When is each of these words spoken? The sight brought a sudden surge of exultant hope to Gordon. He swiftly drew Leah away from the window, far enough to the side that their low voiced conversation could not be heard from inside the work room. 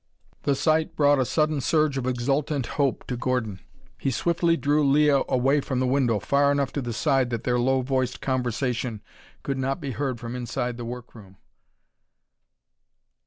The 0.41 0.55
sight 0.55 0.95
brought 0.95 1.19
a 1.19 1.25
sudden 1.25 1.61
surge 1.61 1.95
of 1.95 2.07
exultant 2.07 2.65
hope 2.65 3.05
to 3.05 3.15
Gordon. 3.15 3.59
He 3.99 4.09
swiftly 4.09 4.57
drew 4.57 4.83
Leah 4.83 5.21
away 5.29 5.61
from 5.61 5.79
the 5.79 5.85
window, 5.85 6.17
far 6.17 6.51
enough 6.51 6.73
to 6.73 6.81
the 6.81 6.91
side 6.91 7.29
that 7.29 7.43
their 7.43 7.59
low 7.59 7.83
voiced 7.83 8.19
conversation 8.19 9.03
could 9.43 9.59
not 9.59 9.79
be 9.79 9.91
heard 9.91 10.19
from 10.19 10.35
inside 10.35 10.77
the 10.77 10.85
work 10.85 11.13
room. 11.13 11.37